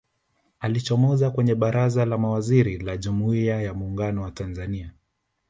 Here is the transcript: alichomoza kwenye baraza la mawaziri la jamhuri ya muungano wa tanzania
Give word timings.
alichomoza 0.59 1.31
kwenye 1.31 1.55
baraza 1.55 2.05
la 2.05 2.17
mawaziri 2.17 2.77
la 2.77 2.97
jamhuri 2.97 3.47
ya 3.47 3.73
muungano 3.73 4.21
wa 4.21 4.31
tanzania 4.31 4.93